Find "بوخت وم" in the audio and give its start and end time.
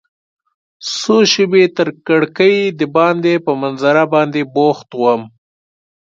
4.53-5.21